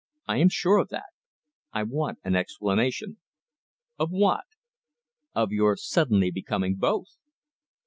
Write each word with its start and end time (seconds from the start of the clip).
"I 0.25 0.37
am 0.37 0.49
sure 0.49 0.79
of 0.79 0.89
that. 0.89 1.11
I 1.73 1.83
want 1.83 2.17
an 2.23 2.35
explanation." 2.35 3.17
"Of 3.99 4.09
what?" 4.09 4.45
"Of 5.35 5.51
your 5.51 5.77
suddenly 5.77 6.31
becoming 6.31 6.73
both!" 6.73 7.19